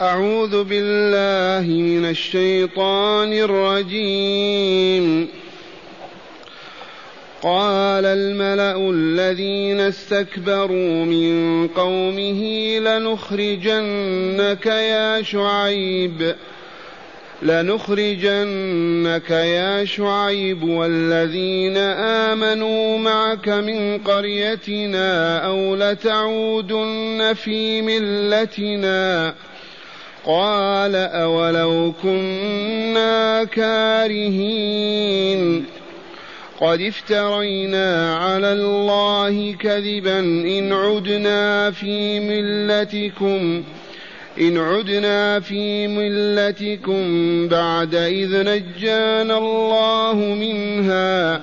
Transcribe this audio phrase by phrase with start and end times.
[0.00, 5.28] أعوذ بالله من الشيطان الرجيم.
[7.42, 12.42] قال الملأ الذين استكبروا من قومه
[12.78, 16.34] لنخرجنك يا شعيب
[17.42, 21.76] لنخرجنك يا شعيب والذين
[22.26, 29.34] آمنوا معك من قريتنا أو لتعودن في ملتنا
[30.28, 34.98] قال أولو كنا كارهين.
[36.60, 40.18] قد افترينا على الله كذبا.
[40.18, 43.64] إن عدنا في ملتكم
[44.40, 47.02] إن عدنا في ملتكم
[47.48, 51.42] بعد إذ نجانا الله منها.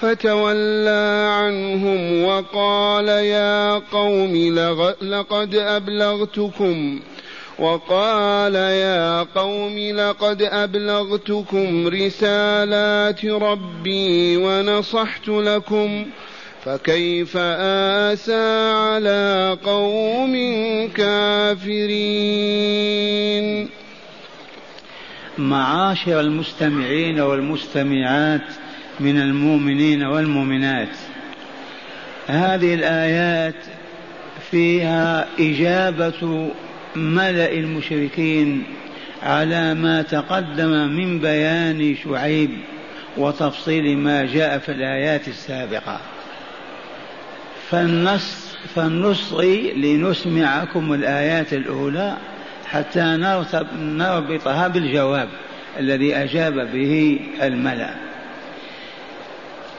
[0.00, 4.54] فتولى عنهم وقال يا قوم
[5.02, 7.00] لقد أبلغتكم.
[7.58, 16.06] وقال يا قوم لقد أبلغتكم رسالات ربي ونصحت لكم.
[16.64, 20.34] فكيف آسى على قوم
[20.94, 22.24] كافرين؟
[25.38, 28.40] معاشر المستمعين والمستمعات
[29.00, 30.96] من المؤمنين والمؤمنات.
[32.26, 33.54] هذه الآيات
[34.50, 36.50] فيها إجابة
[36.96, 38.64] ملأ المشركين
[39.22, 42.50] على ما تقدم من بيان شعيب
[43.16, 46.00] وتفصيل ما جاء في الآيات السابقة.
[47.70, 52.16] فالنص فلنصغي لنسمعكم الآيات الأولى
[52.66, 53.02] حتى
[53.78, 55.28] نربطها بالجواب
[55.78, 58.13] الذي أجاب به الملأ.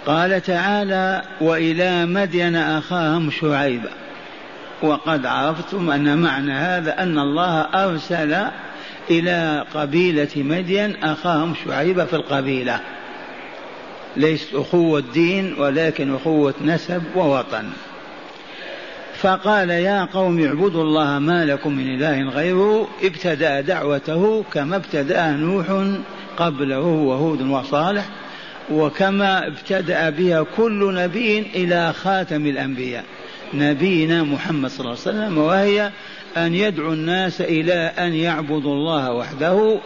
[0.05, 3.89] قال تعالى وإلى مدين أخاهم شعيبا.
[4.81, 8.35] وقد عرفتم أن معنى هذا أن الله أرسل
[9.09, 12.79] إلى قبيلة مدين أخاهم شعيب في القبيلة.
[14.17, 17.65] ليست أخوة دين ولكن أخوة نسب ووطن.
[19.21, 25.65] فقال يا قوم اعبدوا الله ما لكم من إله غيره ابتدأ دعوته كما ابتدأ نوح
[26.37, 28.05] قبله وهود وصالح.
[28.71, 33.03] وكما ابتدأ بها كل نبي إلى خاتم الأنبياء.
[33.53, 35.91] نبينا محمد صلى الله عليه وسلم وهي
[36.37, 39.77] أن يدعو الناس إلى أن يعبدوا الله وحده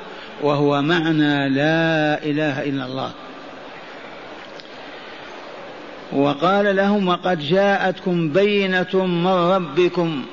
[0.42, 3.12] وهو معنى لا إله إلا الله.
[6.12, 10.26] وقال لهم وقد جاءتكم بينة من ربكم.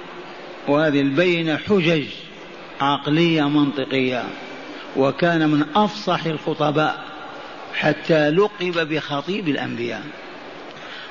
[0.69, 2.05] وهذه البينة حجج
[2.81, 4.25] عقلية منطقية
[4.97, 7.06] وكان من أفصح الخطباء.
[7.77, 10.03] حتى لقب بخطيب الأنبياء.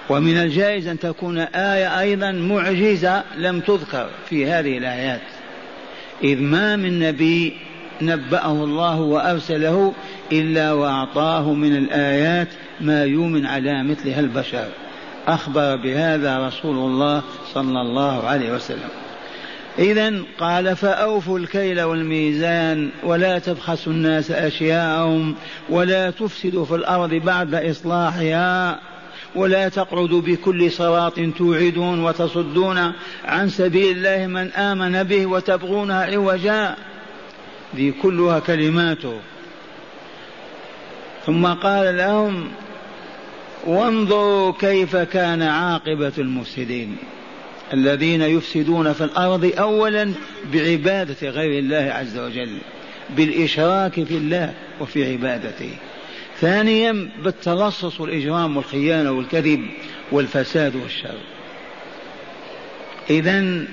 [0.09, 5.21] ومن الجائز أن تكون آية أيضا معجزة لم تذكر في هذه الآيات.
[6.23, 7.53] إذ ما من نبي
[8.01, 9.93] نبأه الله وأرسله
[10.31, 12.47] إلا وأعطاه من الآيات
[12.81, 14.67] ما يؤمن على مثلها البشر.
[15.27, 17.23] أخبر بهذا رسول الله
[17.53, 19.04] صلى الله عليه وسلم.
[19.79, 25.35] إذا قال فأوفوا الكيل والميزان ولا تبخسوا الناس أشياءهم
[25.69, 28.79] ولا تفسدوا في الأرض بعد إصلاحها
[29.35, 32.91] ولا تقعدوا بكل صراط توعدون وتصدون
[33.25, 36.75] عن سبيل الله من آمن به وتبغونها عوجا.
[37.75, 39.19] ذي كلها كلماته.
[41.25, 42.47] ثم قال لهم
[43.67, 46.97] وانظروا كيف كان عاقبة المفسدين.
[47.73, 50.13] الذين يفسدون في الأرض أولا
[50.53, 52.57] بعبادة غير الله عز وجل
[53.09, 55.69] بالإشراك في الله وفي عبادته.
[56.41, 59.65] ثانيا بالتلصص والإجرام والخيانة والكذب
[60.11, 61.19] والفساد والشر.
[63.09, 63.65] إذا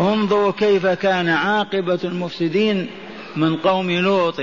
[0.00, 2.86] انظروا كيف كان عاقبة المفسدين
[3.36, 4.40] من قوم لوط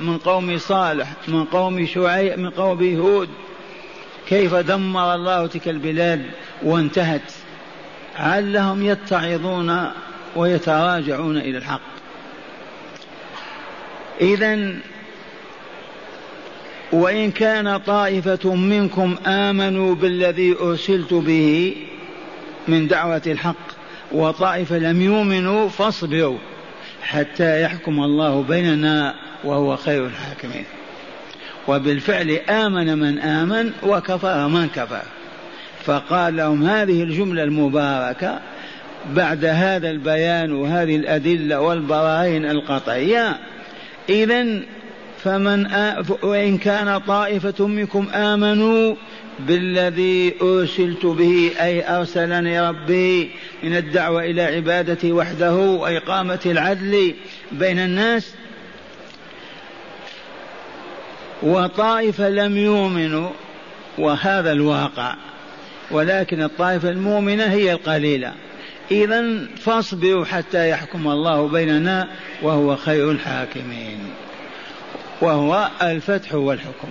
[0.00, 3.28] من قوم صالح من قوم شعيب من قوم هود.
[4.28, 6.22] كيف دمر الله تلك البلاد
[6.62, 7.32] وانتهت؟
[8.20, 9.90] علهم يتعظون
[10.36, 11.80] ويتراجعون إلى الحق.
[14.20, 14.74] إذا
[16.92, 21.76] وإن كان طائفة منكم آمنوا بالذي أرسلت به
[22.68, 23.66] من دعوة الحق
[24.12, 26.38] وطائفة لم يؤمنوا فاصبروا
[27.02, 29.14] حتى يحكم الله بيننا
[29.44, 30.64] وهو خير الحاكمين.
[31.68, 35.02] وبالفعل آمن من آمن وكفر من كفر
[35.84, 38.40] فقال لهم هذه الجملة المباركة
[39.14, 43.38] بعد هذا البيان وهذه الأدلة والبراهين القطعية.
[44.08, 44.60] إذا
[45.24, 46.02] فمن آ...
[46.22, 48.94] وإن كان طائفة منكم آمنوا
[49.38, 53.30] بالذي أرسلت به أي أرسلني ربي
[53.62, 57.14] من الدعوة إلى عبادته وحده وإقامة العدل
[57.52, 58.34] بين الناس
[61.42, 63.30] وطائفة لم يؤمنوا
[63.98, 65.14] وهذا الواقع.
[65.90, 68.32] ولكن الطائفة المؤمنة هي القليلة.
[68.90, 72.08] إذا فاصبروا حتى يحكم الله بيننا
[72.42, 73.98] وهو خير الحاكمين.
[75.20, 76.88] وهو الفتح والحكم.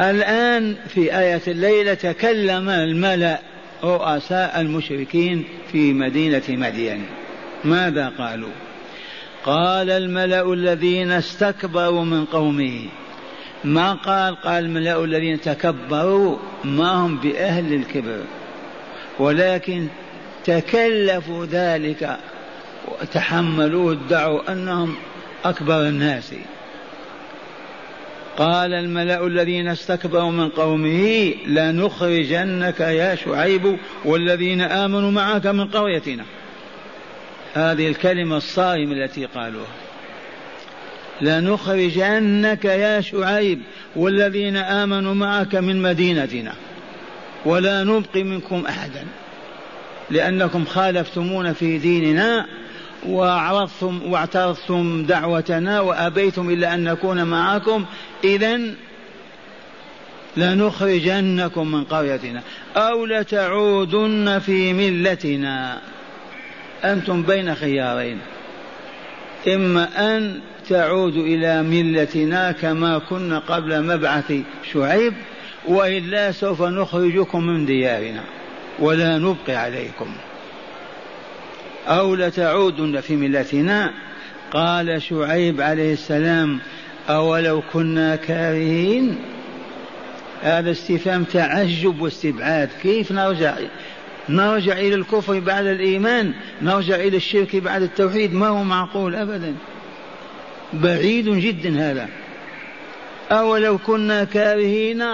[0.00, 3.38] الآن في آية الليلة تكلم الملأ
[3.84, 7.06] رؤساء المشركين في مدينة مدين.
[7.64, 8.52] ماذا قالوا؟
[9.44, 12.80] قال الملأ الذين استكبروا من قومه
[13.64, 18.20] ما قال قال الملأ الذين تكبروا ما هم بأهل الكبر
[19.18, 19.86] ولكن
[20.44, 22.18] تكلفوا ذلك
[22.88, 24.94] وتحملوه ادعوا أنهم
[25.44, 26.34] أكبر الناس.
[28.36, 36.24] قال الملأ الذين استكبروا من قومه لنخرجنك يا شعيب والذين آمنوا معك من قريتنا.
[37.54, 39.66] هذه الكلمة الصارمة التي قالوها.
[41.20, 43.60] لنخرجنك يا شعيب
[43.96, 46.54] والذين آمنوا معك من مدينتنا.
[47.44, 49.04] ولا نبقي منكم أحدا.
[50.10, 52.46] لأنكم خالفتمونا في ديننا
[53.06, 57.84] وأعرضتم واعترضتم دعوتنا وأبيتم إلا أن نكون معكم.
[58.24, 58.60] إذا
[60.36, 62.42] لنخرجنكم من قريتنا
[62.76, 65.78] أو لتعودن في ملتنا.
[66.84, 68.18] أنتم بين خيارين.
[69.48, 74.32] إما أن تعودوا إلى ملتنا كما كنا قبل مبعث
[74.72, 75.14] شعيب
[75.68, 78.24] وإلا سوف نخرجكم من ديارنا
[78.78, 80.06] ولا نبقي عليكم.
[81.86, 83.92] أو لتعودن في ملتنا؟
[84.52, 86.60] قال شعيب عليه السلام
[87.08, 89.18] أولو كنا كارهين؟
[90.42, 92.68] هذا استفهام تعجب واستبعاد.
[92.82, 93.54] كيف نرجع؟
[94.28, 96.32] نرجع إلى الكفر بعد الإيمان؟
[96.62, 99.54] نرجع إلى الشرك بعد التوحيد؟ ما هو معقول أبدا؟
[100.82, 102.08] بعيد جدا هذا.
[103.30, 105.04] أولو كنا كارهين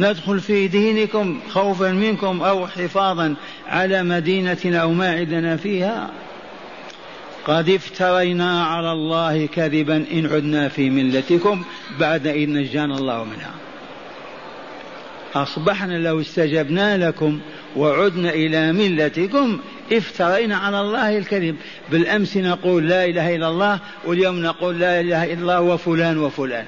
[0.00, 3.34] ندخل في دينكم خوفا منكم أو حفاظا
[3.66, 6.10] على مدينتنا أو ما عندنا فيها.
[7.44, 11.64] قد افترينا على الله كذبا إن عدنا في ملتكم
[12.00, 13.54] بعد إذ نجانا الله منها.
[15.34, 17.40] أصبحنا لو استجبنا لكم
[17.76, 19.58] وعدنا إلى ملتكم
[19.92, 21.56] افترينا على الله الكذب.
[21.90, 26.64] بالأمس نقول لا إله إلا الله واليوم نقول لا إله إلا الله وفلان وفلان.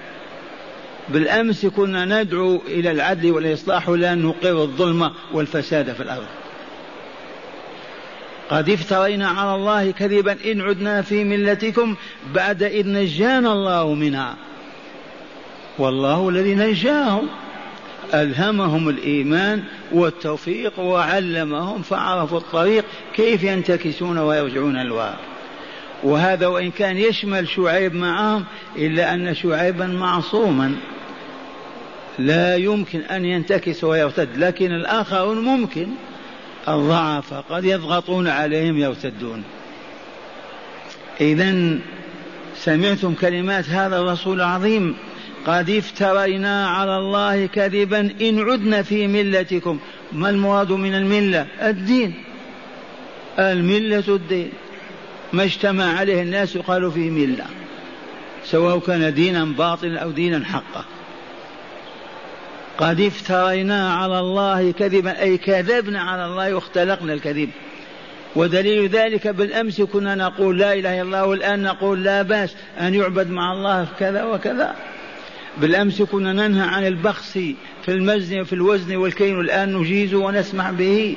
[1.09, 6.27] بالأمس كنا ندعو إلى العدل والإصلاح ولا نقر الظلم والفساد في الأرض.
[8.50, 11.97] قد افترينا على الله كذبا إن عدنا في ملتكم
[12.35, 14.37] بعد إذ نجانا الله منها.
[15.79, 17.29] والله الذي نجاهم.
[18.14, 19.62] ألهمهم الإيمان
[19.93, 25.19] والتوفيق وعلمهم فعرفوا الطريق كيف ينتكسون ويرجعون الوراء
[26.02, 28.45] وهذا وإن كان يشمل شعيب معهم
[28.76, 30.76] إلا أن شعيبا معصوما.
[32.19, 35.88] لا يمكن أن ينتكس ويرتد لكن الآخرون ممكن.
[36.69, 39.43] الضعف قد يضغطون عليهم يرتدون.
[41.21, 41.79] إذا
[42.57, 44.97] سمعتم كلمات هذا الرسول العظيم.
[45.47, 49.79] قد افترينا على الله كذبا إن عدنا في ملتكم.
[50.13, 52.15] ما المراد من الملة؟ الدين.
[53.39, 54.51] الملة الدين.
[55.33, 57.45] ما اجتمع عليه الناس قالوا في ملة.
[58.45, 60.85] سواء كان دينا باطلا أو دينا حقا.
[62.79, 67.51] قد افترينا على الله كذبا أي كذبنا على الله واختلقنا الكذب.
[68.37, 73.31] ودليل ذلك بالأمس كنا نقول لا إله إلا الله والآن نقول لا بأس أن يعبد
[73.31, 74.75] مع الله كذا وكذا.
[75.59, 77.33] بالأمس كنا ننهى عن البخس
[77.83, 79.37] في المزن في الوزن والكين.
[79.37, 81.16] والآن نجيز ونسمع به.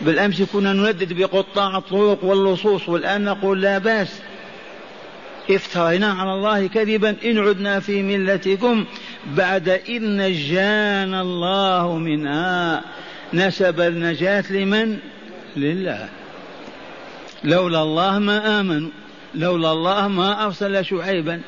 [0.00, 2.88] بالأمس كنا نندد بقطاع الطرق واللصوص.
[2.88, 4.20] والآن نقول لا بأس.
[5.50, 7.16] افترينا على الله كذبا.
[7.24, 8.84] إن عدنا في ملتكم
[9.36, 12.82] بعد إذ نجانا الله منها.
[13.34, 14.98] نسب النجاة لمن؟
[15.56, 16.08] لله.
[17.44, 18.90] لولا الله ما آمنوا.
[19.34, 21.40] لولا الله ما أرسل شعيبا.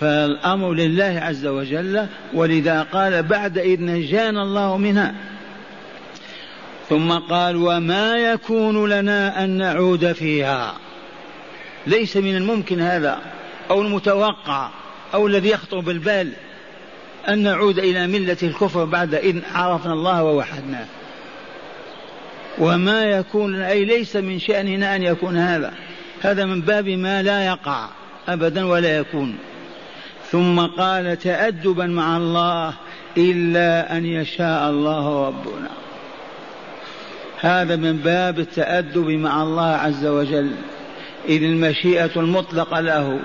[0.00, 5.14] فالأمر لله عز وجل ولذا قال بعد إذ نجانا الله منها.
[6.88, 10.74] ثم قال وما يكون لنا أن نعود فيها.
[11.86, 13.18] ليس من الممكن هذا
[13.70, 14.70] أو المتوقع
[15.14, 16.32] أو الذي يخطر بالبال
[17.28, 20.86] أن نعود إلى ملة الكفر بعد إذ عرفنا الله ووحدناه
[22.58, 25.72] وما يكون أي ليس من شأننا أن يكون هذا.
[26.22, 27.88] هذا من باب ما لا يقع
[28.28, 29.38] أبدا ولا يكون.
[30.30, 32.74] ثم قال تأدبا مع الله
[33.16, 35.70] إلا أن يشاء الله ربنا.
[37.40, 40.50] هذا من باب التأدب مع الله عز وجل.
[41.28, 43.20] إذ المشيئة المطلقة له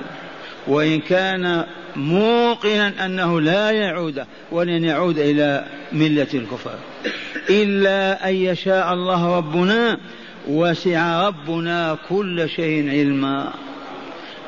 [0.68, 6.76] وإن كان موقنا أنه لا يعود ولن يعود إلى ملة الكفر
[7.50, 9.98] إلا أن يشاء الله ربنا
[10.48, 13.54] وسع ربنا كل شيء علما.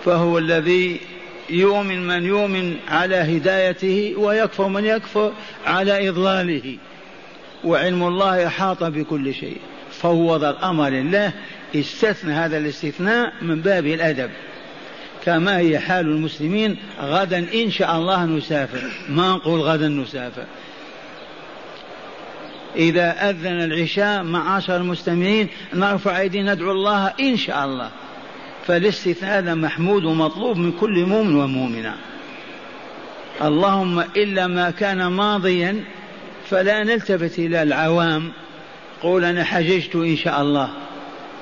[0.06, 1.00] فهو الذي
[1.50, 5.34] يؤمن من يؤمن على هدايته ويكفر من يكفر
[5.66, 6.78] على إضلاله.
[7.64, 9.58] وعلم الله أحاط بكل شيء.
[9.92, 11.32] فوض الأمر لله.
[11.76, 14.30] استثنى هذا الاستثناء من باب الأدب.
[15.26, 18.92] كما هي حال المسلمين غدا إن شاء الله نسافر.
[19.10, 20.46] ما نقول غدا نسافر.
[22.76, 27.90] إذا أذن العشاء معاشر المستمعين نرفع أيدينا ندعو الله إن شاء الله.
[28.68, 31.96] فالاستثناء هذا محمود ومطلوب من كل مؤمن ومؤمنة.
[33.42, 35.84] اللهم إلا ما كان ماضيا
[36.50, 38.32] فلا نلتفت إلى العوام.
[39.02, 40.70] قول أنا حججت إن شاء الله.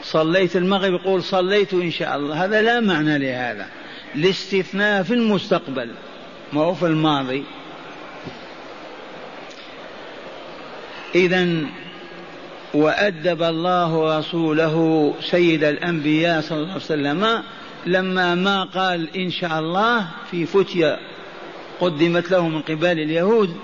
[0.04, 2.46] صليت المغرب قول صليت إن شاء الله.
[2.46, 3.68] هذا لا معنى لهذا.
[4.16, 5.92] الاستثناء في المستقبل.
[6.54, 7.44] ما هو في الماضي.
[11.16, 11.48] إذا
[12.74, 17.44] وأدب الله رسوله سيد الأنبياء صلى الله عليه وسلم
[17.86, 21.00] لما ما قال إن شاء الله في فتية
[21.82, 23.56] قدمت له من قبل اليهود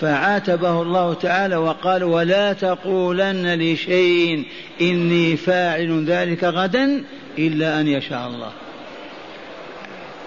[0.00, 4.44] فعاتبه الله تعالى وقال ولا تقولن لشيء
[4.80, 7.04] إني فاعل ذلك غدا
[7.38, 8.52] إلا أن يشاء الله.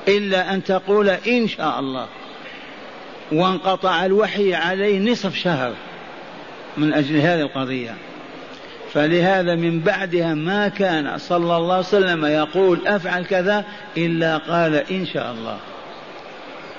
[0.08, 2.08] إلا أن تقول إن شاء الله
[3.32, 5.74] وانقطع الوحي عليه نصف شهر
[6.78, 7.96] من أجل هذه القضية.
[8.94, 13.66] فلهذا من بعدها ما كان صلى الله عليه وسلم يقول أفعل كذا
[13.98, 15.58] إلا قال إن شاء الله.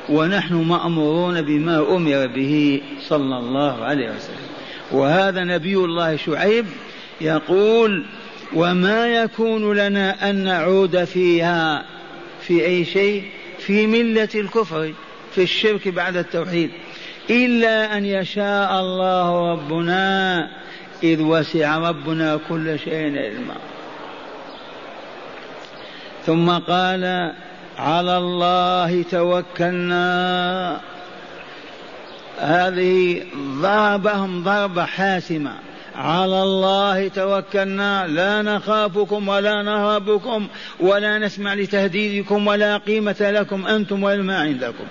[0.08, 4.52] ونحن مأمورون بما أمر به صلى الله عليه وسلم.
[4.92, 6.66] وهذا نبي الله شعيب
[7.20, 8.04] يقول
[8.54, 11.84] وما يكون لنا أن نعود فيها
[12.40, 13.24] في أي شيء
[13.58, 14.92] في ملة الكفر
[15.34, 16.70] في الشرك بعد التوحيد
[17.30, 20.48] إلا أن يشاء الله ربنا
[21.02, 23.54] إذ وسع ربنا كل شيء علما.
[26.26, 27.32] ثم قال
[27.78, 30.80] على الله توكلنا.
[32.38, 35.54] هذه ضربهم ضربة حاسمة.
[35.96, 38.06] على الله توكلنا.
[38.06, 40.46] لا نخافكم ولا نهربكم
[40.80, 43.66] ولا نسمع لتهديدكم ولا قيمة لكم.
[43.66, 44.84] أنتم ولا ما عندكم.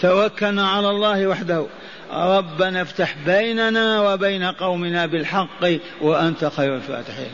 [0.00, 1.66] توكلنا على الله وحده.
[2.12, 5.64] ربنا افتح بيننا وبين قومنا بالحق
[6.00, 7.30] وأنت خير الفاتحين.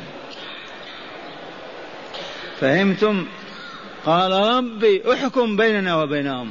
[2.61, 3.27] فهمتم؟
[4.07, 6.51] قال ربي احكم بيننا وبينهم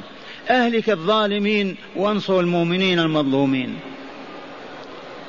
[0.50, 3.78] أهلك الظالمين وانصر المؤمنين المظلومين.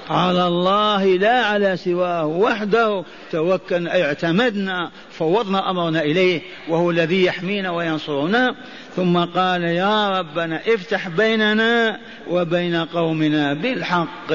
[0.09, 3.03] على الله لا على سواه وحده.
[3.31, 8.55] توكلنا اعتمدنا فوضنا أمرنا إليه وهو الذي يحمينا وينصرنا.
[8.95, 11.99] ثم قال يا ربنا افتح بيننا
[12.29, 14.33] وبين قومنا بالحق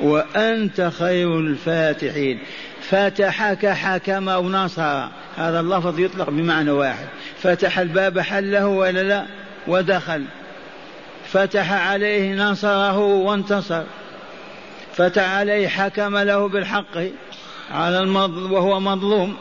[0.00, 2.38] وأنت خير الفاتحين.
[2.80, 5.06] فتحك حكم أو نصر.
[5.36, 7.06] هذا اللفظ يطلق بمعنى واحد.
[7.42, 9.24] فتح الباب حله ولا لا؟
[9.66, 10.24] ودخل.
[11.26, 13.82] فتح عليه نصره وانتصر.
[14.96, 16.98] فتح عليه حكم له بالحق
[17.70, 19.36] على المظلوم وهو مظلوم.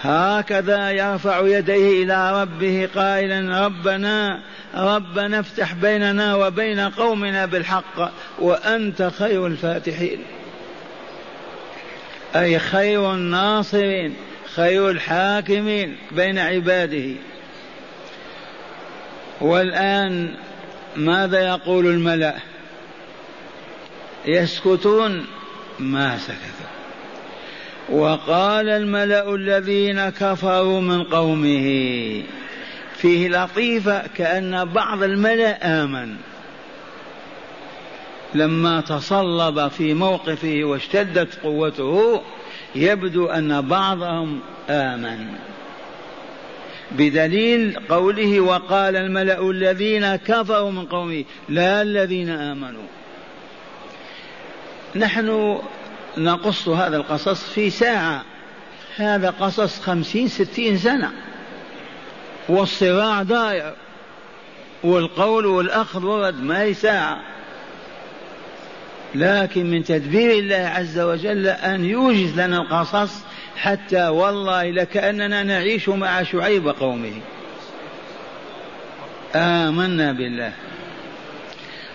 [0.00, 4.40] هكذا يرفع يديه إلى ربه قائلا ربنا
[4.74, 10.18] ربنا افتح بيننا وبين قومنا بالحق وأنت خير الفاتحين.
[12.36, 14.16] أي خير الناصرين
[14.54, 17.14] خير الحاكمين بين عباده.
[19.40, 20.34] والآن
[20.96, 22.34] ماذا يقول الملأ؟
[24.26, 25.26] يسكتون
[25.78, 26.74] ما سكتوا
[27.88, 31.66] وقال الملأ الذين كفروا من قومه
[32.96, 36.16] فيه لطيفة كأن بعض الملأ آمن.
[38.34, 42.22] لما تصلب في موقفه واشتدت قوته
[42.74, 44.40] يبدو أن بعضهم
[44.70, 45.26] آمن.
[46.90, 52.86] بدليل قوله وقال الملأ الذين كفروا من قومه لا الذين آمنوا.
[54.96, 55.58] نحن
[56.16, 58.24] نقص هذا القصص في ساعة.
[58.96, 61.12] هذا قصص خمسين ستين سنة.
[62.48, 63.74] والصراع دائر
[64.84, 67.20] والقول والأخذ ورد ما هي ساعة.
[69.14, 73.12] لكن من تدبير الله عز وجل أن يوجد لنا القصص
[73.56, 77.12] حتى والله لكأننا نعيش مع شعيب وقومه
[79.34, 80.52] آمنا بالله.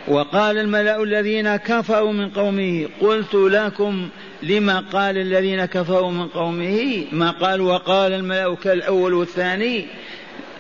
[0.10, 4.10] وقال الملأ الذين كفروا من قومه قلت لكم
[4.44, 9.86] لما قال الذين كفروا من قومه؟ ما قال وقال الملأ كالأول والثاني.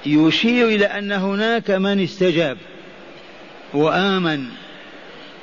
[0.05, 2.57] يشير إلى أن هناك من استجاب
[3.73, 4.45] وآمن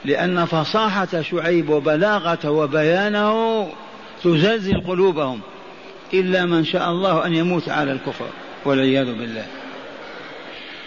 [0.05, 3.69] لأن فصاحة شعيب وبلاغته وبيانه
[4.25, 5.41] تزلزل قلوبهم
[6.15, 8.29] إلا من شاء الله أن يموت على الكفر
[8.65, 9.47] والعياذ بالله.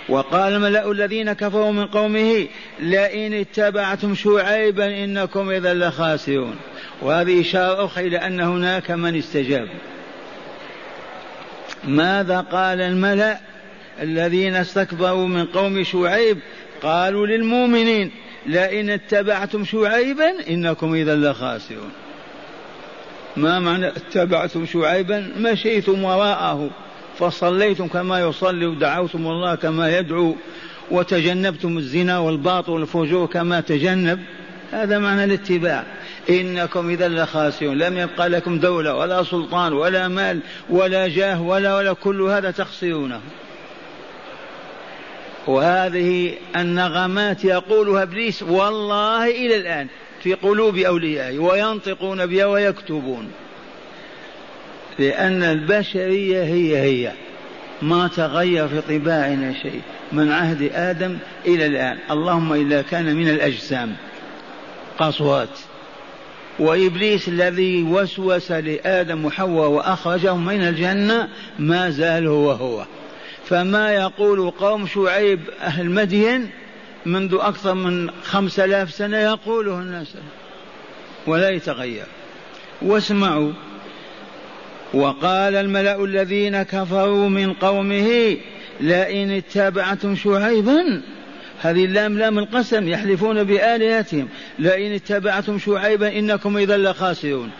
[0.09, 2.47] وقال الملأ الذين كفروا من قومه
[2.79, 6.55] لئن اتبعتم شعيبا إنكم إذا لخاسرون.
[7.01, 9.67] وهذه إشارة أخرى إلى أن هناك من استجاب.
[11.83, 13.39] ماذا قال الملأ
[14.01, 16.37] الذين استكبروا من قوم شعيب؟
[16.81, 18.11] قالوا للمؤمنين
[18.45, 21.91] لئن اتبعتم شعيبا إنكم إذا لخاسرون.
[23.37, 26.69] ما معنى اتبعتم شعيبا؟ مشيتم وراءه.
[27.19, 30.35] فصليتم كما يصلي ودعوتم الله كما يدعو
[30.91, 34.19] وتجنبتم الزنا والباطل والفجور كما تجنب.
[34.71, 35.83] هذا معنى الاتباع.
[36.29, 37.77] إنكم إذا لخاسرون.
[37.77, 43.21] لم يبقى لكم دولة ولا سلطان ولا مال ولا جاه ولا ولا كل هذا تخسرونه.
[45.47, 49.87] وهذه النغمات يقولها إبليس والله إلى الآن
[50.23, 53.31] في قلوب أوليائه وينطقون بها ويكتبون.
[54.99, 57.11] لأن البشرية هي هي.
[57.81, 61.97] ما تغير في طباعنا شيء من عهد آدم إلى الآن.
[62.11, 63.95] اللهم إلا كان من الأجسام.
[64.97, 65.59] قصوات.
[66.59, 71.27] وإبليس الذي وسوس لآدم وحواء وأخرجهم من الجنة
[71.59, 72.85] ما زال هو هو.
[73.45, 76.49] فما يقول قوم شعيب أهل مدين
[77.05, 80.13] منذ أكثر من خمس آلاف سنة يقوله الناس.
[81.27, 82.05] ولا يتغير.
[82.81, 83.51] واسمعوا.
[84.93, 88.37] وقال الملأ الذين كفروا من قومه
[88.79, 91.01] لئن اتبعتم شعيبا
[91.61, 94.27] هذه اللام لام القسم يحلفون بآلهتهم
[94.59, 97.51] لئن اتبعتم شعيبا إنكم إذا لخاسرون.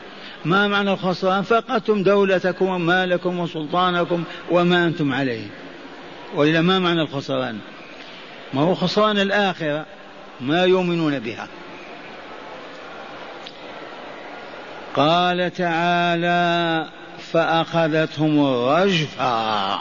[0.46, 5.48] ما معنى الخسران؟ فقدتم دولتكم ومالكم وسلطانكم وما أنتم عليه.
[6.36, 7.58] وإلا ما معنى الخسران؟
[8.54, 9.86] ما هو خسران الآخرة؟
[10.42, 11.48] ما يؤمنون بها.
[14.96, 16.86] قال تعالى
[17.34, 19.80] فأخذتهم الرجفة.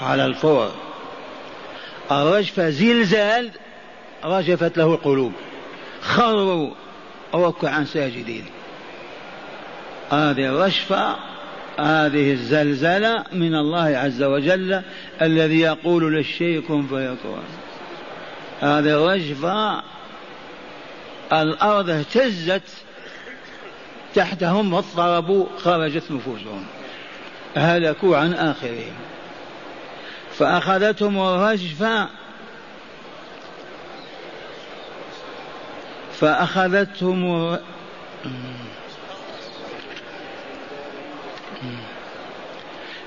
[0.00, 0.70] على الفور.
[2.12, 3.50] الرجفة زلزال
[4.24, 5.32] رجفت له القلوب.
[6.02, 6.70] خروا
[7.34, 8.44] ركعا ساجدين.
[10.10, 11.16] هذه الرجفة
[11.78, 14.82] هذه الزلزلة من الله عز وجل
[15.22, 17.44] الذي يقول للشيء كن فيكون.
[18.60, 19.82] هذه الرجفة
[21.32, 22.62] الأرض اهتزت
[24.14, 26.66] تحتهم واضطربوا خرجت نفوسهم
[27.56, 28.94] هلكوا عن آخرهم.
[30.32, 32.08] فأخذتهم الرجفة
[36.20, 37.58] فأخذتهم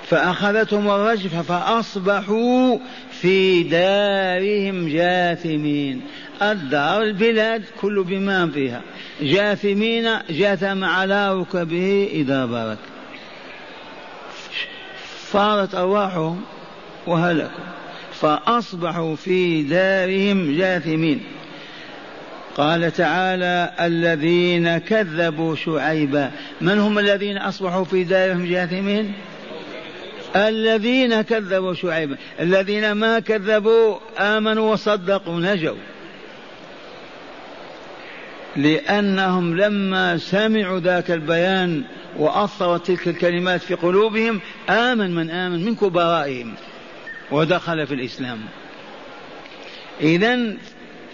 [0.08, 2.78] فأخذتهم الرجفة فأصبحوا
[3.12, 6.02] في دارهم جاثمين.
[6.42, 8.82] الدار البلاد كل بما فيها.
[9.22, 12.78] جاثمين جاثم على ركبه إذا برك
[15.32, 16.42] صارت أرواحهم
[17.08, 17.64] وهلكوا.
[18.14, 21.24] فأصبحوا في دارهم جاثمين.
[22.58, 26.32] قال تعالى الذين كذبوا شعيبا.
[26.62, 29.14] من هم الذين أصبحوا في دارهم جاثمين؟
[30.36, 35.78] الذين كذبوا شعيبا الذين ما كذبوا آمنوا وصدقوا نجوا.
[38.56, 41.84] لأنهم لما سمعوا ذاك البيان
[42.18, 46.54] وأثرت تلك الكلمات في قلوبهم آمن من آمن من كبرائهم
[47.32, 48.40] ودخل في الإسلام.
[50.02, 50.58] إذا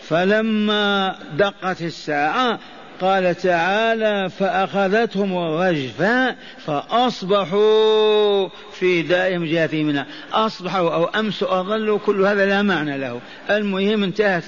[0.01, 2.59] فلما دقت الساعة
[3.01, 6.35] قال تعالى فأخذتهم الرجفة
[6.65, 13.21] فأصبحوا في دائم جاثمين أصبحوا أو أمسوا أظلوا كل هذا لا معنى له.
[13.49, 14.43] المهم انتهت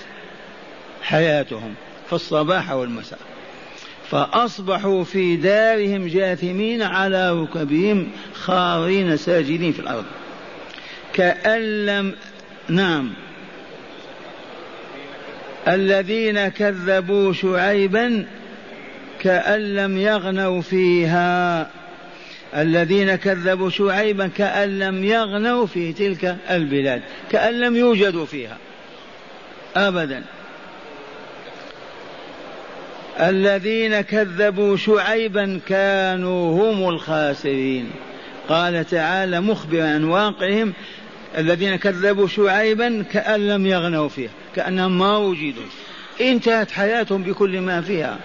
[1.02, 1.74] حياتهم
[2.08, 3.20] في الصباح والمساء.
[4.10, 10.06] فأصبحوا في دارهم جاثمين على ركبهم خارين ساجدين في الأرض.
[11.14, 12.16] كأن لم
[12.70, 13.14] نعم.
[15.68, 18.26] الذين كذبوا شعيبا
[19.22, 21.70] كأن لم يغنوا فيها.
[22.56, 28.58] الذين كذبوا شعيبا كأن لم يغنوا في تلك البلاد كأن لم يوجدوا فيها.
[29.76, 30.24] أبدا.
[33.20, 37.92] الذين كذبوا شعيبا كانوا هم الخاسرين.
[38.50, 40.74] قال تعالى مخبرا عن واقعهم
[41.38, 45.64] الذين كذبوا شعيبا كأن لم يغنوا فيها كأنهم ما وجدوا.
[46.22, 48.20] انتهت حياتهم بكل ما فيها.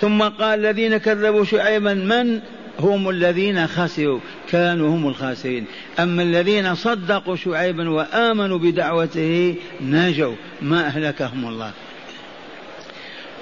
[0.00, 2.40] ثم قال الذين كذبوا شعيبا من؟
[2.80, 5.66] هم الذين خسروا كانوا هم الخاسرين.
[5.98, 11.70] أما الذين صدقوا شعيبا وآمنوا بدعوته نجوا ما أهلكهم الله.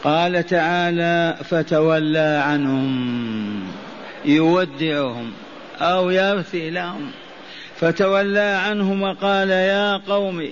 [0.05, 3.63] قال تعالى فتولى عنهم
[4.25, 5.33] يودعهم
[5.81, 7.11] أو يرثي لهم.
[7.81, 10.49] فتولى عنهم وقال يا قوم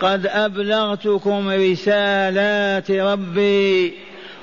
[0.00, 3.94] قد أبلغتكم رسالات ربي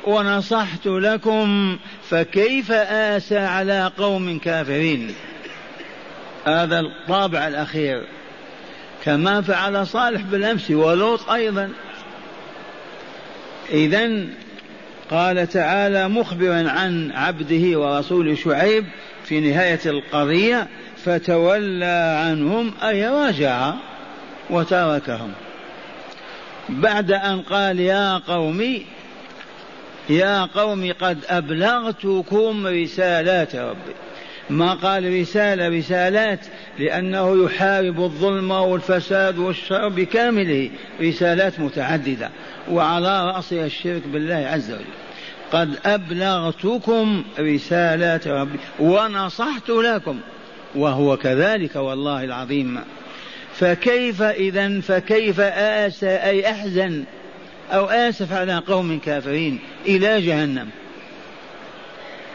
[0.07, 1.77] ونصحت لكم
[2.09, 5.11] فكيف آسى على قوم كافرين؟
[6.45, 8.03] هذا الطابع الأخير.
[9.05, 11.69] كما فعل صالح بالأمس ولوط أيضا.
[13.69, 14.09] إذا
[15.11, 18.85] قال تعالى مخبرا عن عبده ورسوله شعيب
[19.25, 20.67] في نهاية القضية
[21.05, 23.73] فتولى عنهم أي رجع
[24.49, 25.31] وتركهم.
[26.69, 28.79] بعد أن قال يا قوم
[30.09, 33.93] يا قوم قد أبلغتكم رسالات ربي.
[34.49, 36.39] ما قال رسالة؟ رسالات
[36.79, 40.69] لأنه يحارب الظلم والفساد والشر بكامله.
[41.01, 42.29] رسالات متعددة.
[42.71, 44.85] وعلى رأسها الشرك بالله عز وجل.
[45.51, 48.59] قد أبلغتكم رسالات ربي.
[48.79, 50.19] ونصحت لكم.
[50.75, 52.79] وهو كذلك والله العظيم.
[53.53, 57.03] فكيف إذا فكيف آسى أي أحزن؟
[57.71, 60.69] أو آسف على قوم كافرين إلى جهنم.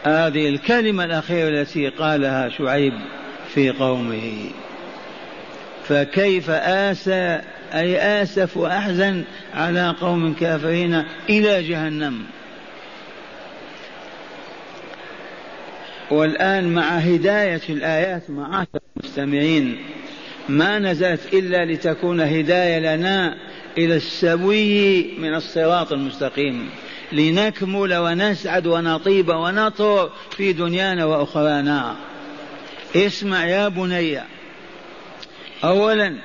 [0.03, 2.93] هذه الكلمة الأخيرة التي قالها شعيب
[3.53, 4.49] في قومه.
[5.87, 7.41] فكيف آسى
[7.73, 12.23] أي آسف وأحزن على قوم كافرين إلى جهنم؟
[16.11, 19.77] والآن مع هداية الآيات معاشر المستمعين
[20.49, 23.37] ما نزلت إلا لتكون هداية لنا
[23.77, 26.69] إلى السوي من الصراط المستقيم.
[27.11, 31.95] لنكمل ونسعد ونطيب ونطر في دنيانا وأخرانا.
[32.95, 34.19] اسمع يا بني.
[35.63, 36.17] أولا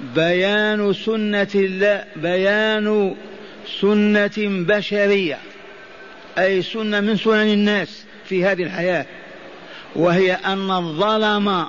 [0.00, 3.16] بيان سنة الله بيان
[3.80, 5.38] سنة بشرية.
[6.38, 9.06] أي سنة من سنن الناس في هذه الحياة.
[9.96, 11.66] وهي أن الظلم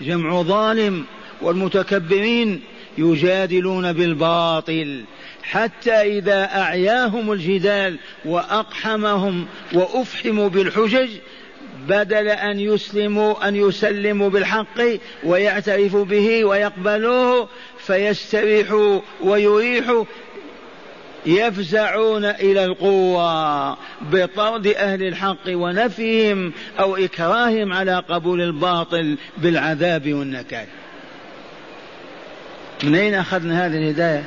[0.00, 1.04] جمع ظالم
[1.42, 2.60] والمتكبرين
[2.98, 5.04] يجادلون بالباطل
[5.42, 11.08] حتى إذا أعياهم الجدال وأقحمهم وأفحموا بالحجج
[11.88, 14.80] بدل أن يسلموا أن يسلموا بالحق
[15.24, 17.48] ويعترفوا به ويقبلوه
[17.78, 20.04] فيستريحوا ويريحوا
[21.26, 30.66] يفزعون إلى القوة بطرد أهل الحق ونفيهم أو إكراههم على قبول الباطل بالعذاب والنكال.
[32.82, 34.24] من أين أخذنا هذه الهداية؟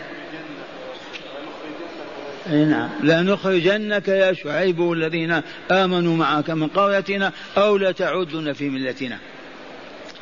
[2.49, 2.89] أي نعم.
[3.03, 9.17] لنخرجنك يا شعيب والذين آمنوا معك من قريتنا أو لتعودن في ملتنا.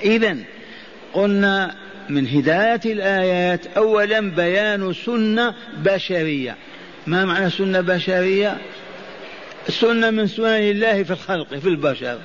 [0.04, 0.38] إذا
[1.14, 1.76] قلنا
[2.10, 6.56] من هداية الآيات أولا بيان سنة بشرية.
[7.08, 8.58] ما معنى سنة بشرية؟
[9.68, 12.20] سنة من سنن الله في الخلق في البشر.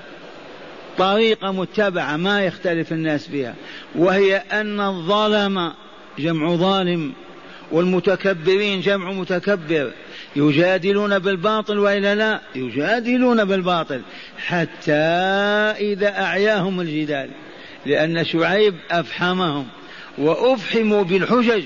[0.98, 3.54] طريقة متبعة ما يختلف الناس فيها
[3.94, 5.72] وهي أن الظلم
[6.18, 7.12] جمع ظالم
[7.72, 9.90] والمتكبرين جمع متكبر.
[10.36, 14.00] يجادلون بالباطل وإلا لا؟ يجادلون بالباطل.
[14.38, 14.92] حتى
[15.80, 17.30] إذا أعياهم الجدال.
[17.86, 19.66] لأن شعيب أفحمهم
[20.18, 21.62] وأفحموا بالحجج.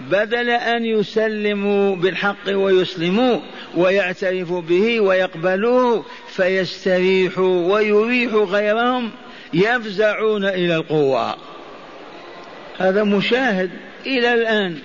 [0.00, 3.40] بدل أن يسلموا بالحق ويسلموا
[3.76, 9.10] ويعترفوا به ويقبلوه فيستريحوا ويريحوا غيرهم
[9.54, 11.53] يفزعون إلى القوة.
[12.78, 13.70] هذا مشاهد
[14.06, 14.78] إلى الآن.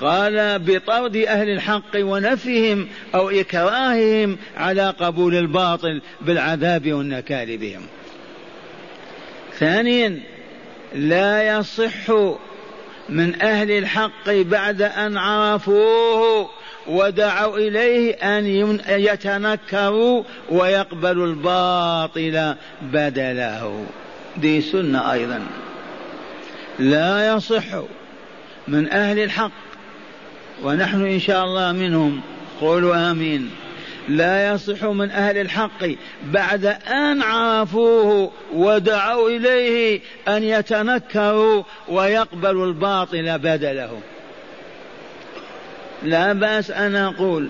[0.00, 7.82] قال بطرد أهل الحق ونفيهم أو إكراههم على قبول الباطل بالعذاب والنكال بهم.
[9.58, 10.20] ثانيا
[10.94, 12.10] لا يصح
[13.08, 16.50] من أهل الحق بعد أن عرفوه
[16.86, 18.46] ودعوا إليه أن
[18.88, 23.86] يتنكروا ويقبلوا الباطل بدله.
[24.36, 25.40] دي سنة أيضا.
[26.78, 27.64] لا يصح
[28.68, 29.50] من أهل الحق
[30.62, 32.20] ونحن إن شاء الله منهم.
[32.60, 33.50] قولوا آمين.
[34.08, 35.84] لا يصح من أهل الحق
[36.24, 44.00] بعد أن عرفوه ودعوا إليه أن يتنكروا ويقبلوا الباطل بدله
[46.02, 47.48] لا بأس أن أقول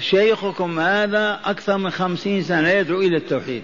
[0.00, 3.62] شيخكم هذا أكثر من خمسين سنة يدعو إلى التوحيد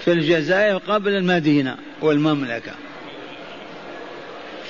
[0.00, 2.72] في الجزائر قبل المدينة والمملكة.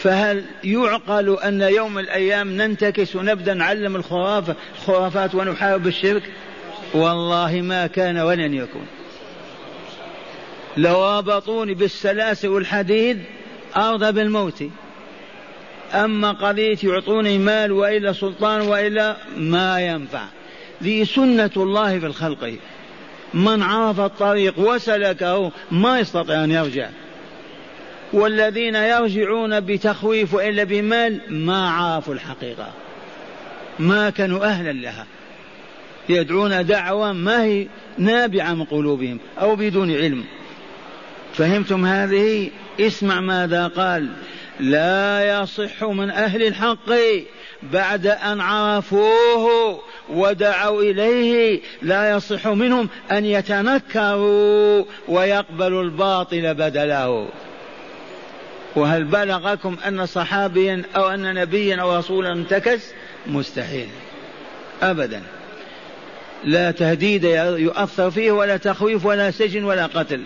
[0.03, 6.23] فهل يعقل أن يوم الأيام ننتكس ونبدأ نعلم الخرافة الخرافات ونحارب الشرك؟
[6.95, 8.87] والله ما كان ولن يكون.
[10.77, 13.23] لو رابطوني بالسلاسل والحديد
[13.77, 14.65] أرضى بالموت.
[15.95, 20.25] أما قضية يعطوني مال وإلا سلطان وإلا ما ينفع.
[20.83, 22.55] ذي سنة الله في الخلق.
[23.35, 26.89] من عرف الطريق وسلكه ما يستطيع أن يرجع.
[28.13, 32.73] والذين يرجعون بتخويف إلا بمال ما عرفوا الحقيقة.
[33.79, 35.07] ما كانوا أهلا لها.
[36.09, 37.67] يدعون دعوة ما هي
[37.99, 40.25] نابعة من قلوبهم أو بدون علم.
[41.35, 44.09] فهمتم هذه؟ اسمع ماذا قال.
[44.61, 46.91] لا يصح من أهل الحق
[47.63, 57.29] بعد أن عرفوه ودعوا إليه لا يصح منهم أن يتنكروا ويقبلوا الباطل بدله.
[58.79, 62.81] وهل بلغكم أن صحابيا أو أن نبيا أو رسولا انتكس؟
[63.27, 63.89] مستحيل.
[64.83, 65.23] أبدا.
[66.45, 70.23] لا تهديد يؤثر فيه ولا تخويف ولا سجن ولا قتل.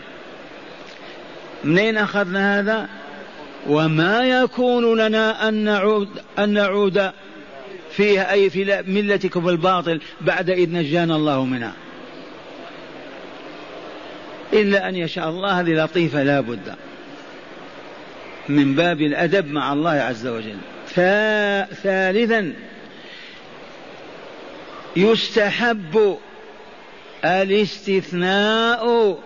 [1.65, 2.89] منين أخذنا هذا؟
[3.69, 7.11] وما يكون لنا أن نعود أن نعود
[7.91, 11.73] فيها أي في ملتكم الباطل بعد إذ نجانا الله منها.
[14.53, 16.75] إلا أن يشاء الله هذه لطيفة لا بد.
[18.49, 20.57] من باب الأدب مع الله عز وجل.
[21.83, 22.53] ثالثا
[24.97, 26.19] يستحب
[27.25, 29.19] الاستثناء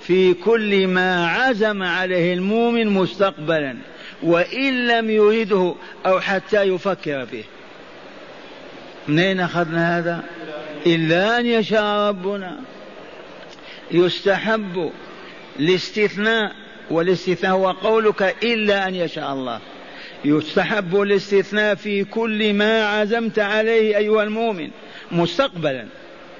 [0.00, 3.76] في كل ما عزم عليه المؤمن مستقبلا
[4.22, 5.74] وإن لم يرده
[6.06, 7.44] أو حتى يفكر فيه
[9.08, 10.24] منين أخذنا هذا؟
[10.86, 12.60] إلا أن يشاء ربنا.
[13.90, 14.90] يستحب
[15.60, 19.60] الاستثناء والاستثناء هو قولك إلا أن يشاء الله.
[20.24, 24.70] يستحب الاستثناء في كل ما عزمت عليه أيها المؤمن
[25.12, 25.86] مستقبلا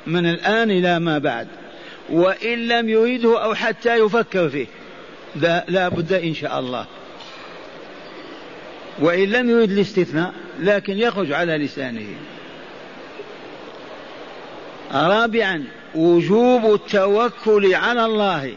[0.07, 1.49] من الآن إلى ما بعد.
[2.11, 4.67] وإن لم يريده أو حتى يفكر فيه
[5.69, 6.87] لا بد إن شاء الله.
[8.99, 12.07] وإن لم يريد الاستثناء لكن يخرج على لسانه.
[14.93, 18.55] رابعا وجوب التوكل على الله.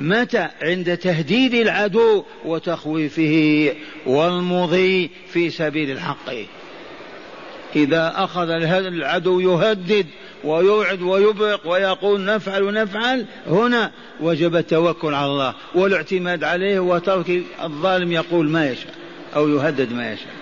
[0.00, 3.74] متى؟ عند تهديد العدو وتخويفه
[4.06, 6.30] والمضي في سبيل الحق.
[7.76, 10.06] إذا أخذ العدو يهدد
[10.44, 18.48] ويوعد ويبرق ويقول نفعل نفعل هنا وجب التوكل على الله والاعتماد عليه وترك الظالم يقول
[18.48, 18.94] ما يشاء
[19.36, 20.32] أو يهدد ما يشاء.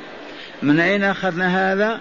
[0.62, 2.01] من أين أخذنا هذا؟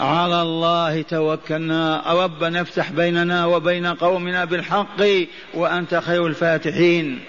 [0.00, 2.02] على الله توكلنا.
[2.06, 5.02] ربنا افتح بيننا وبين قومنا بالحق
[5.54, 7.20] وأنت خير الفاتحين.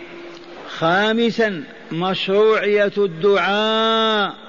[0.77, 4.44] خامسا مشروعية الدعاء.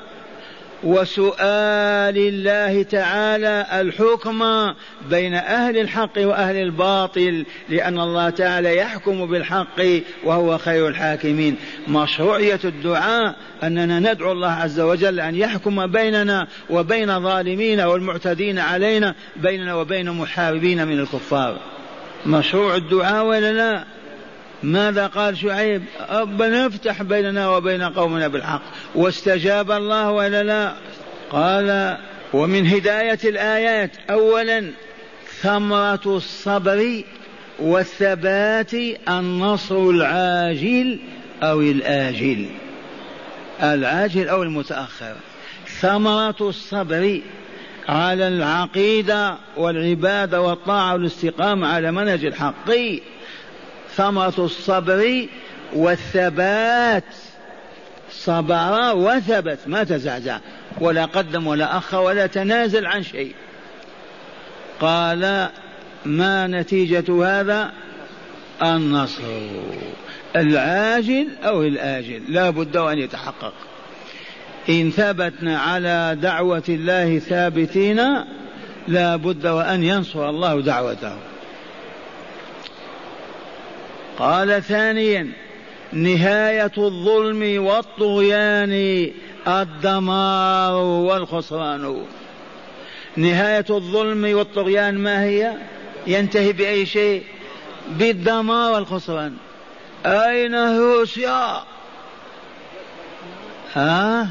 [0.85, 4.45] وسؤال الله تعالى الحكم
[5.11, 9.81] بين أهل الحق وأهل الباطل لأن الله تعالى يحكم بالحق
[10.25, 11.57] وهو خير الحاكمين.
[11.89, 19.75] مشروعية الدعاء أننا ندعو الله عز وجل أن يحكم بيننا وبين ظالمين والمعتدين علينا بيننا
[19.75, 21.59] وبين محاربين من الكفار.
[22.27, 23.96] مشروع الدعاء ولا لا؟
[24.63, 28.63] ماذا قال شعيب؟ ربنا افتح بيننا وبين قومنا بالحق.
[28.95, 30.75] واستجاب الله ولا لا؟
[31.31, 31.97] قال
[32.33, 34.71] ومن هداية الآيات أولا
[35.41, 37.03] ثمرة الصبر
[37.59, 38.75] والثبات
[39.09, 40.99] النصر العاجل
[41.43, 42.47] أو الآجل.
[43.63, 45.15] العاجل أو المتأخر.
[45.81, 47.21] ثمرة الصبر
[47.89, 52.71] على العقيدة والعبادة والطاعة والاستقامة على منهج الحق.
[53.97, 55.27] ثمرة الصبر
[55.73, 57.05] والثبات.
[58.11, 60.39] صبر وثبت ما تزعزع.
[60.81, 63.35] ولا قدم ولا أخ ولا تنازل عن شيء.
[64.81, 65.49] قال
[66.05, 67.73] ما نتيجة هذا؟
[68.63, 69.23] النصر.
[70.37, 72.23] العاجل أو الآجل.
[72.29, 73.53] لا بد أن يتحقق.
[74.69, 78.01] إن ثبتنا على دعوة الله ثابتين
[78.89, 81.17] لا بد وأن ينصر الله دعوته.
[84.19, 85.33] قال ثانيا
[85.93, 89.11] نهاية الظلم والطغيان
[89.49, 92.05] الدمار والخسران.
[93.17, 95.53] نهاية الظلم والطغيان ما هي؟
[96.07, 97.23] ينتهي بأي شيء؟
[97.91, 99.37] بالدمار والخسران.
[100.07, 101.63] أين روسيا
[103.75, 104.29] ها؟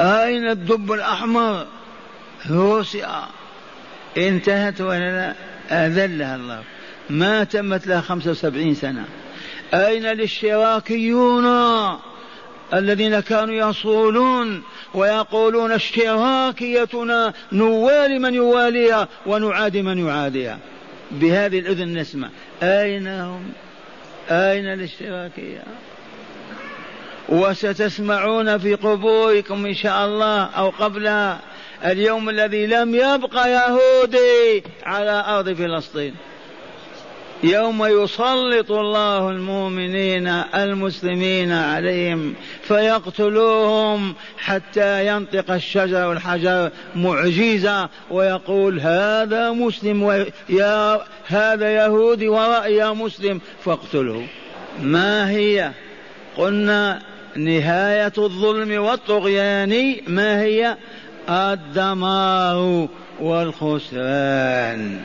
[0.00, 1.66] أين الدب الأحمر؟
[2.50, 3.22] روسيا
[4.16, 6.62] انتهت ولا لا؟ أذلها الله.
[7.10, 9.04] ما تمت لها خمسة وسبعين سنة.
[9.74, 11.46] أين الاشتراكيون
[12.74, 14.62] الذين كانوا يصولون
[14.94, 20.58] ويقولون اشتراكيتنا نوالي من يواليها ونعادي من يعاديها.
[21.10, 22.28] بهذه الأذن نسمع.
[22.62, 23.52] أين هم؟
[24.30, 25.62] أين الاشتراكية
[27.28, 31.40] وستسمعون في قبوركم إن شاء الله أو قبلها.
[31.84, 36.14] اليوم الذي لم يبقى يهودي على أرض فلسطين.
[37.42, 50.26] يوم يسلط الله المؤمنين المسلمين عليهم فيقتلوهم حتى ينطق الشجر والحجر معجزة ويقول هذا مسلم
[50.48, 54.26] يا هذا يهودي ورأي مسلم فاقتله
[54.82, 55.70] ما هي؟
[56.36, 57.02] قلنا
[57.36, 59.96] نهاية الظلم والطغيان.
[60.06, 60.76] ما هي؟
[61.28, 62.88] الدمار
[63.20, 65.00] والخسران.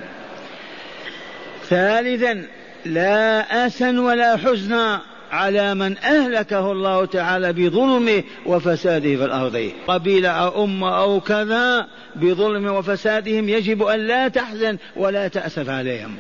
[1.70, 2.46] ثالثا
[2.86, 9.72] لا أسا ولا حزنا على من أهلكه الله تعالى بظلمه وفساده في الأرض.
[9.88, 16.16] قبيلة أو أمة أو كذا بظلم وفسادهم يجب أن لا تحزن ولا تأسف عليهم.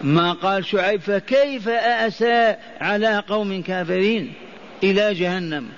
[0.00, 4.32] ما قال شعيب فكيف أأسى على قوم كافرين
[4.82, 5.68] إلى جهنم؟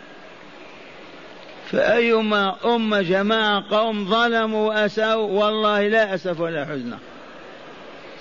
[1.70, 6.94] فأيما أمة جماعة قوم ظلموا وأساءوا والله لا أسف ولا حزن.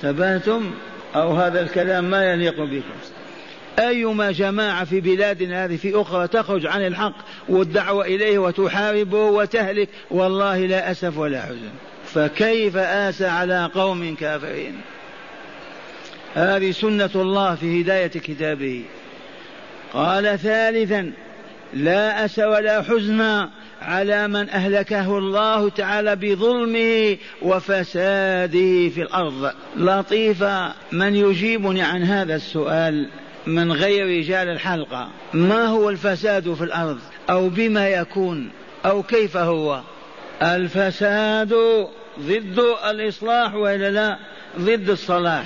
[0.02, 0.72] ثبتم
[1.16, 2.94] أو هذا الكلام ما يليق بكم.
[3.80, 7.16] أيما جماعة في بلادنا هذه في أخرى تخرج عن الحق
[7.50, 11.72] والدعوة إليه وتحاربه وتهلك والله لا أسف ولا حزن.
[12.14, 14.82] فكيف آسى على قوم كافرين؟
[16.36, 18.84] هذه سنة الله في هداية كتابه.
[19.94, 21.12] قال ثالثا
[21.74, 23.50] لا أس ولا حزن
[23.82, 29.52] على من أهلكه الله تعالى بظلمه وفساده في الأرض.
[29.76, 33.10] لطيفة من يجيبني عن هذا السؤال
[33.48, 35.10] من غير رجال الحلقة.
[35.34, 38.50] ما هو الفساد في الأرض؟ أو بما يكون؟
[38.86, 39.82] أو كيف هو؟
[40.42, 41.54] الفساد
[42.20, 44.18] ضد الإصلاح وإلا لا؟
[44.60, 45.46] ضد الصلاح.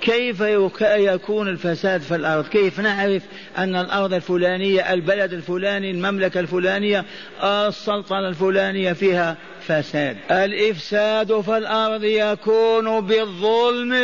[0.00, 0.40] كيف
[0.80, 3.22] يكون الفساد في الأرض؟ كيف نعرف
[3.58, 7.04] أن الأرض الفلانية البلد الفلاني المملكة الفلانية
[7.42, 13.94] السلطنة الفلانية فيها فساد؟ الإفساد في الأرض يكون بالظلم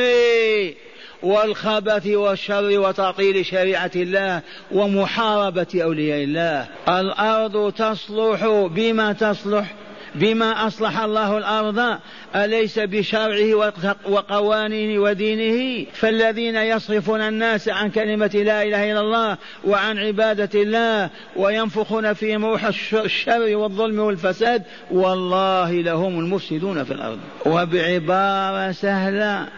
[1.22, 6.68] والخبث والشر وتعطيل شريعة الله ومحاربة أولياء الله.
[6.88, 9.74] الأرض تصلح بما تصلح
[10.14, 11.98] بما أصلح الله الأرض
[12.36, 13.72] أليس بشرعه
[14.08, 22.12] وقوانينه ودينه؟ فالذين يصرفون الناس عن كلمة لا إله إلا الله وعن عبادة الله وينفخون
[22.12, 27.18] في موح الشر والظلم والفساد والله لهم المفسدون في الأرض.
[27.46, 29.48] وبعبارة سهلة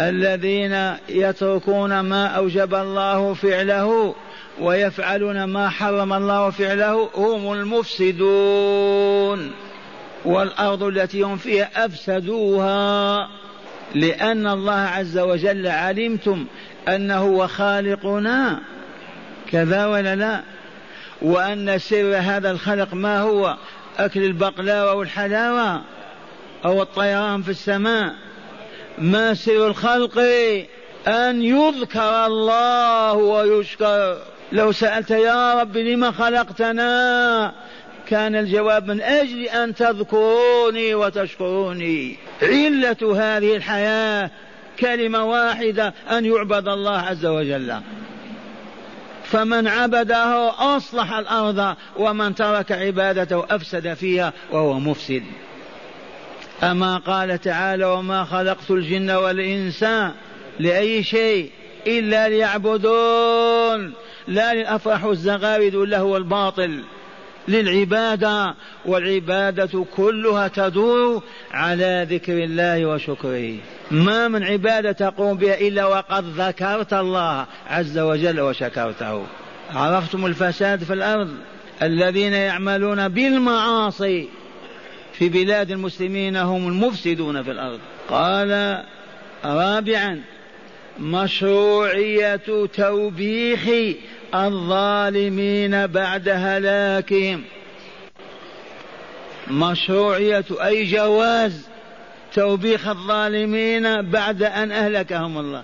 [0.00, 4.14] الذين يتركون ما أوجب الله فعله
[4.60, 9.52] ويفعلون ما حرم الله فعله هم المفسدون.
[10.24, 13.28] والأرض التي هم فيها أفسدوها
[13.94, 16.46] لأن الله عز وجل علمتم
[16.88, 18.60] أنه هو خالقنا.
[19.52, 20.42] كذا ولا لا؟
[21.22, 23.56] وأن سر هذا الخلق ما هو؟
[23.98, 25.82] أكل البقلاوة والحلاوة
[26.64, 28.14] أو الطيران في السماء.
[28.98, 30.18] ما سر الخلق؟
[31.06, 34.18] أن يذكر الله ويشكر.
[34.52, 37.52] لو سألت يا رب لم خلقتنا
[38.08, 42.16] كان الجواب من أجل أن تذكروني وتشكروني.
[42.42, 44.30] علة هذه الحياة
[44.80, 47.80] كلمة واحدة أن يعبد الله عز وجل.
[49.24, 55.22] فمن عبده أصلح الأرض ومن ترك عبادته أفسد فيها وهو مفسد.
[56.62, 59.84] أما قال تعالى وما خلقت الجن والإنس
[60.58, 61.50] لأي شيء
[61.86, 63.92] إلا ليعبدون
[64.28, 66.82] لا للأفراح والزغارد واللهو الباطل
[67.48, 68.54] للعبادة
[68.86, 73.54] والعبادة كلها تدور على ذكر الله وشكره.
[73.90, 79.26] ما من عبادة تقوم بها إلا وقد ذكرت الله عز وجل وشكرته.
[79.74, 81.30] عرفتم الفساد في الأرض؟
[81.82, 84.28] الذين يعملون بالمعاصي
[85.12, 87.80] في بلاد المسلمين هم المفسدون في الأرض.
[88.08, 88.82] قال
[89.44, 90.20] رابعا
[91.00, 93.60] مشروعية توبيخ
[94.34, 97.42] الظالمين بعد هلاكهم.
[99.50, 101.68] مشروعية أي جواز
[102.34, 105.62] توبيخ الظالمين بعد أن أهلكهم الله.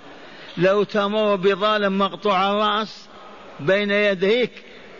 [0.59, 3.09] لو تمر بظالم مقطوع الرأس
[3.61, 4.51] بين يديك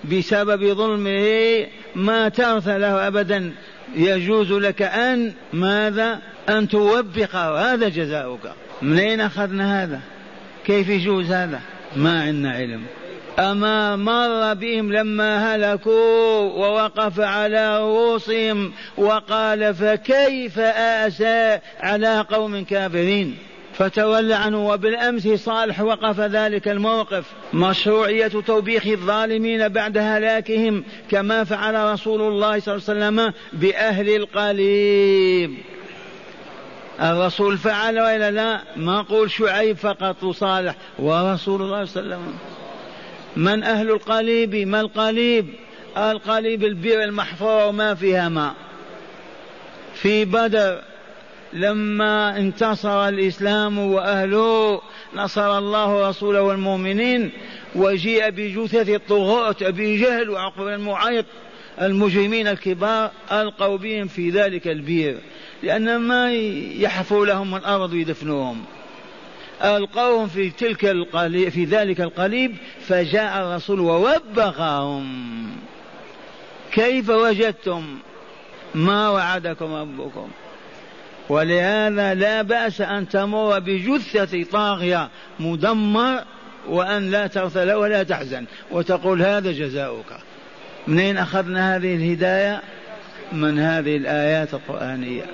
[0.05, 3.53] بسبب ظلمه ما ترثى له أبدا.
[3.95, 8.53] يجوز لك أن ماذا؟ أن توبخ هذا جزاؤك.
[8.83, 10.01] منين أخذنا هذا؟
[10.69, 11.61] كيف يجوز هذا؟
[11.97, 12.83] ما عندنا علم.
[13.39, 23.37] أما مر بهم لما هلكوا ووقف على رؤوسهم وقال فكيف آسى على قوم كافرين؟
[23.75, 27.25] فتولى عنه وبالأمس صالح وقف ذلك الموقف.
[27.55, 35.55] مشروعية توبيخ الظالمين بعد هلاكهم كما فعل رسول الله صلى الله عليه وسلم بأهل القليب.
[37.01, 40.75] الرسول فعل وإلا لا؟ ما قول شعيب فقط وصالح.
[40.99, 42.39] ورسول الله صلى الله عليه وسلم.
[43.37, 45.47] من أهل القليب؟ ما القليب؟
[45.97, 48.55] القليب البئر المحفورة وما فيها ماء.
[49.95, 50.83] في بدر
[51.53, 54.81] لما انتصر الإسلام وأهله
[55.15, 57.31] نصر الله رسوله والمؤمنين
[57.75, 61.25] وجيء بجثث الطغاة أبي جهل وعقب المعيط
[61.81, 65.19] المجرمين الكبار ألقوا بهم في ذلك البير.
[65.63, 68.65] لأن ما يحفوا لهم الأرض ويدفنوهم
[69.65, 75.07] ألقوهم في تلك القليب في ذلك القليب فجاء الرسول ووبخهم.
[76.73, 77.99] كيف وجدتم؟
[78.75, 80.29] ما وعدكم ربكم.
[81.29, 85.09] ولهذا لا بأس أن تمر بجثة طاغية
[85.41, 86.25] مدمر
[86.69, 90.17] وأن لا تغفل ولا تحزن وتقول هذا جزاؤك.
[90.87, 92.63] منين أخذنا هذه الهداية؟
[93.33, 95.25] من هذه الآيات القرآنية.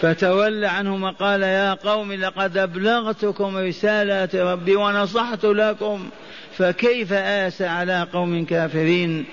[0.00, 6.10] فتولى عنهم وقال يا قوم لقد أبلغتكم رسالات ربي ونصحت لكم
[6.56, 9.24] فكيف آسى على قوم كافرين؟